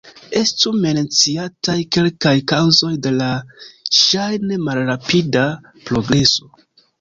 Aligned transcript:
Estu 0.37 0.69
menciataj 0.85 1.75
kelkaj 1.97 2.33
kaŭzoj 2.53 2.89
de 3.03 3.11
la 3.19 3.27
ŝajne 3.99 4.59
malrapida 4.71 5.45
progreso. 5.93 6.51